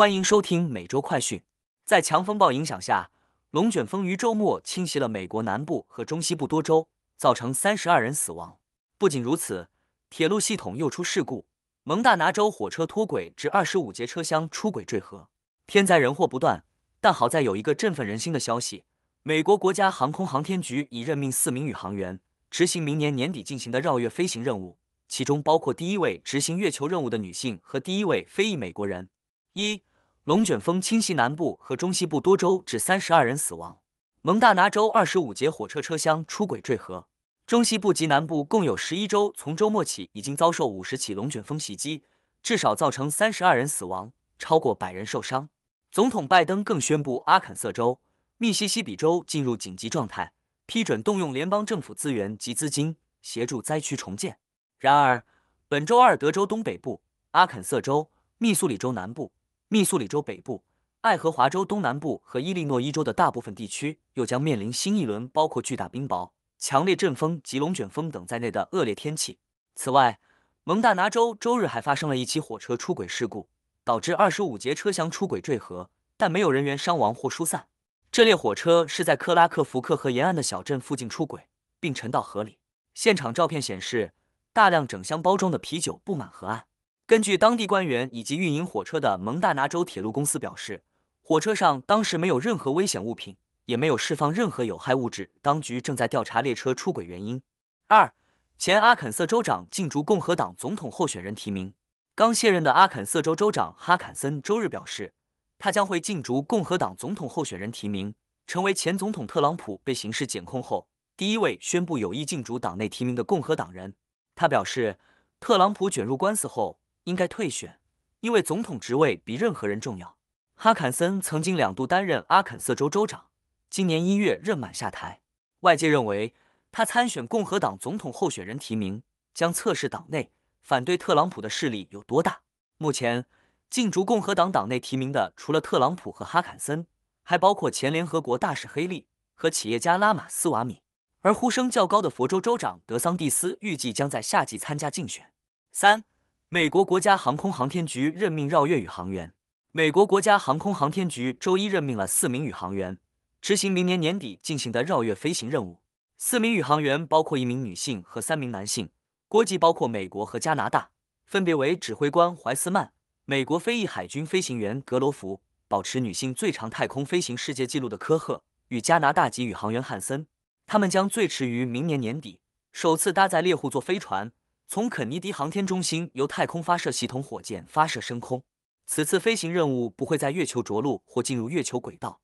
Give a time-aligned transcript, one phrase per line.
[0.00, 1.42] 欢迎收听每周快讯。
[1.84, 3.10] 在强风暴影响下，
[3.50, 6.88] 龙卷风于周末侵袭了美国南部和中西部多州，
[7.18, 8.56] 造成三十二人死亡。
[8.96, 9.68] 不仅如此，
[10.08, 11.44] 铁路系统又出事故，
[11.82, 15.28] 蒙大拿州火车脱轨至二十五节车厢出轨坠河。
[15.66, 16.64] 天灾人祸不断，
[17.02, 18.84] 但好在有一个振奋人心的消息：
[19.22, 22.18] 美国国家航空航天局已任命四名宇航员
[22.50, 24.78] 执行明年年底进行的绕月飞行任务。
[25.06, 29.10] 其中包括第一位执行月球任务的女性和第一位非裔美国人。
[29.52, 29.82] 一
[30.24, 33.78] 龙卷风侵袭南部和中西部多州，致三十二人死亡。
[34.20, 37.08] 蒙大拿州二十五节火车车厢出轨坠河。
[37.46, 42.04] 中西部及南部共有十一州从周末起已经遭受五十起龙卷风袭击，
[42.42, 45.48] 至少造成三十二人死亡，超过百人受伤。
[45.90, 47.98] 总统拜登更宣布阿肯色州、
[48.36, 50.34] 密西西比州进入紧急状态，
[50.66, 54.36] 批准动用联邦政府资源及资金协助灾区重建。
[54.78, 55.24] 然而，
[55.66, 57.00] 本周二，德州东北部、
[57.30, 59.32] 阿肯色州、密苏里州南部、
[59.72, 60.64] 密苏里州北部、
[61.02, 69.38] 爱荷华州东南部和伊利诺伊州的大部分地区又将面临新一轮包括巨大冰雹、强烈阵风及龙卷风等在内的恶劣天气。
[69.76, 70.18] 此外，
[70.64, 73.48] 蒙大拿州周日还发生了一起火车出轨事故，
[73.84, 77.68] 导致二十五节车厢出轨坠河，但没有人员伤亡或疏散。
[78.10, 81.46] 这列火车是在克拉克福克河沿岸的小镇附近出轨，
[81.78, 82.58] 并沉到河里。
[82.92, 84.14] 现场照片显示。
[84.52, 86.64] 大量整箱包装的啤酒布满河岸。
[87.10, 90.84] 根据当地官员以及运营火车的蒙大拿州铁路公司表示，
[91.20, 95.28] 火车上当时没有任何危险物品，也没有释放任何有害物质。
[95.42, 97.42] 当局正在调查列车出轨原因。
[97.88, 98.14] 二
[98.56, 101.74] 前阿肯色州长竞逐共和党总统候选人提名。
[102.14, 105.12] 刚卸任的阿肯色州州长哈坎森周日表示，
[105.58, 108.14] 他将会竞逐共和党总统候选人提名，
[108.46, 110.86] 成为前总统特朗普被刑事检控后
[111.16, 113.96] 第一位宣布有意竞逐党内提名的共和党人。
[114.36, 115.00] 他表示，
[115.40, 117.78] 特朗普卷入官司后应该退选，
[118.20, 120.16] 因为总统职位比任何人重要。
[120.54, 123.26] 哈坎森曾经两度担任阿肯色州州长，
[123.70, 125.20] 今年一月任满下台。
[125.60, 126.34] 外界认为，
[126.70, 129.02] 他参选共和党总统候选人提名
[129.32, 130.30] 将测试党内
[130.62, 132.40] 反对特朗普的势力有多大。
[132.76, 133.24] 目前，
[133.70, 136.86] 竞逐共和党党内提名的除了特朗普和哈坎森，
[137.22, 140.82] 还包括前联合国大使黑利和企业家拉马斯瓦米。
[141.22, 145.32] 而呼声较高的佛州州长德桑蒂斯预计将在夏季参加竞选。
[145.70, 146.04] 三，
[146.52, 149.32] 美国国家航空航天局任命绕月宇航员。
[149.70, 152.98] 美国国家航空航天局周一任命了四名宇航员，
[153.40, 155.80] 执行明年年底进行的绕月飞行任务。
[156.18, 158.90] 四名宇航员包括一名女性和三名男性，
[159.28, 160.90] 国籍包括美国和加拿大，
[161.24, 162.92] 分别为指挥官怀斯曼、
[163.26, 170.26] 美国飞翼海军飞行员格罗弗、保持女性最长太空飞行世界纪录的科赫与加拿大籍宇航员汉森。
[170.66, 172.40] 他们将最迟于明年年底
[172.72, 174.32] 首次搭载猎户座飞船，
[174.72, 178.44] 从肯尼迪航天中心由太空发射系统火箭发射升空。
[178.86, 182.20] 此次飞行任务不会在月球着陆或进入月球轨道，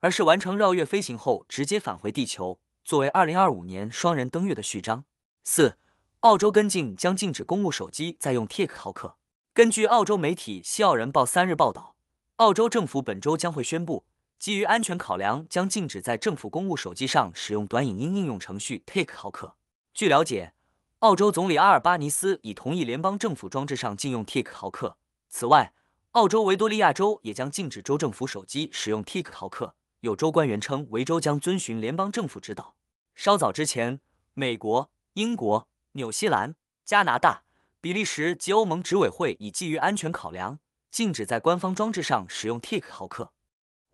[0.00, 5.04] 而是完成绕月飞行后直接返回地球，作为2025年双人登月的序章。
[5.44, 5.76] 四，
[6.20, 9.16] 澳洲跟进将禁止公务手机再用 TikTok。
[9.52, 11.94] 根据澳洲媒体《西澳人报》三日报道，
[12.36, 14.06] 澳洲政府本周将会宣布。
[14.38, 19.52] 基于安全考量，将禁止在政府公务手机上使用短影音应用程序 TikTok。
[19.92, 20.54] 据了解，
[21.02, 24.94] 澳洲总理阿尔巴尼斯已同意联邦政府装置上禁用 TikTok。
[25.28, 25.72] 此外，
[26.12, 29.72] 澳洲维多利亚州也将禁止州政府手机使用 TikTok。
[29.98, 32.76] 有州官员称，维州将遵循联邦政府指导。
[33.16, 33.98] 稍早之前，
[34.34, 36.54] 美国、英国、纽西兰、
[36.84, 37.42] 加拿大、
[37.80, 40.60] 比利时及欧盟执委会已基于安全考量，
[40.92, 43.30] 禁止在官方装置上使用 TikTok。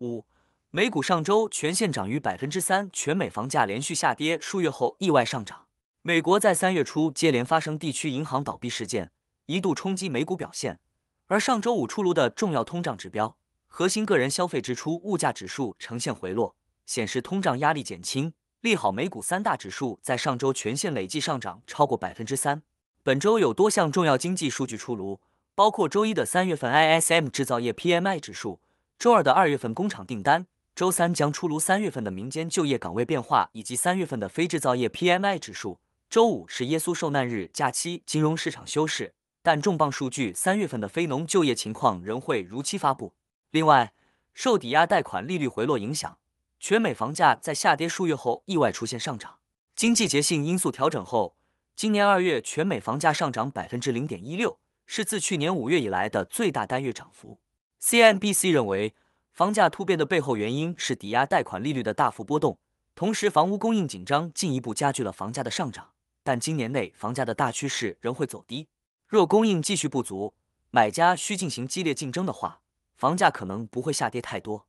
[0.01, 0.25] 五。
[0.69, 5.65] 美股上周全线涨逾百分之三，全美房价连续下跌数月后意外上涨。
[6.01, 9.11] 美国在三月初接连发生地区银行倒闭事件，
[9.47, 10.79] 一度冲击美股表现。
[11.27, 13.35] 而上周五出炉的重要通胀指标——
[13.67, 16.55] 核心个人消费支出物价指数呈现回落，
[16.85, 22.63] 显示通胀压力减轻，利好美股三大指数在上周全线累计上涨超过百分之三。
[23.03, 25.19] 本周有多项重要经济数据出炉，
[25.53, 28.61] 包括周一的三月份 ISM 制造业 PMI 指数，
[28.97, 30.47] 周二的二月份工厂订单。
[30.73, 35.77] 周三将出炉三月份的民间就业岗位变化以及三月份的非制造业 PMI 指数。
[36.09, 39.13] 周五是耶稣受难日假期，金融市场休市，
[39.43, 43.13] 但重磅数据三月份的非农就业情况仍会如期发布。
[43.51, 43.93] 另外，
[44.33, 46.17] 受抵押贷款利率回落影响，
[46.59, 49.37] 全美房价在下跌数月后意外出现上涨。
[49.75, 51.35] 经季节性因素调整后，
[51.75, 54.57] 今年二月全美房价上涨百分之零点一六，
[54.87, 57.39] 是自去年五月以来的最大单月涨幅。
[57.81, 58.95] CNBC 认为。
[59.31, 62.57] 房价突变的背后原因是抵押贷款利率的大幅波动，
[62.93, 65.91] 同时房屋供应紧张进一步加剧了房价的上涨。
[66.29, 68.67] 但今年内房价的大趋势仍会走低。
[69.07, 70.35] 若供应继续不足，
[70.69, 72.61] 买家需进行激烈竞争的话，
[72.95, 74.67] 房价可能不会下跌太多。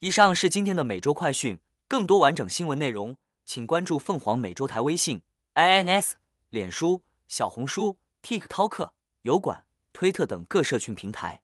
[0.00, 5.22] 以上是今天的每周快讯，更多完整新闻内容，请关注凤凰美洲台微信、
[5.54, 6.14] ins、
[6.50, 8.90] 脸书、小红书、TikTok、
[9.22, 11.40] 油管、推特等各社群平台。